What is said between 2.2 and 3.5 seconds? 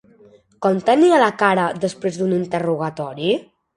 d'un interrogatori?